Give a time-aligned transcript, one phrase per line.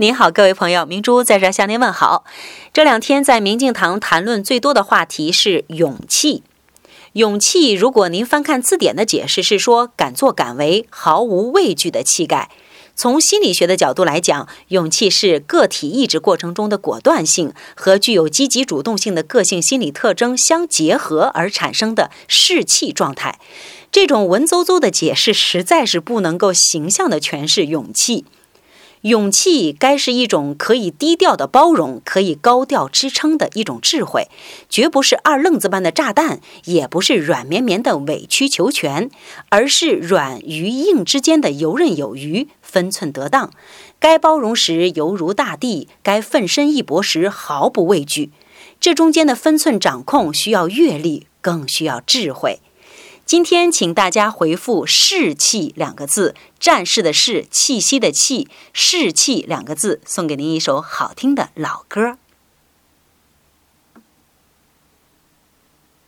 [0.00, 2.24] 您好，各位朋友，明珠在这向您问好。
[2.72, 6.42] 这两天在明镜堂谈论最多的话题是勇气。
[7.12, 12.48] 勇气，如果您翻看字典的解释，是说敢作敢为、毫无畏惧的气概。
[12.96, 23.38] 从心理学的角度来讲，勇气是个体意志过程中的果断性和具有积极主动性的个性心理特征相结合而产生的士气状态。
[23.92, 28.24] 这种文绉绉的解释实在是不能够形象地诠释勇气。
[29.02, 34.28] 勇气该是一种可以低调的包容，可以高调支撑的一种智慧，
[34.68, 39.10] 绝不是二愣子般的炸弹，也不是软绵绵的委曲求全，
[39.48, 43.50] 而是软与硬之间的游刃有余、分寸得当。
[43.98, 48.30] 该包容时犹如大地，该奋身一搏时毫不畏惧。
[48.78, 52.60] 这中间的分寸掌控需要阅历，更需要智慧。
[53.30, 62.18] 今天，请大家回复“士气”两个字，战士的士，气息的气，士气两个字，送给您一首好听的老歌。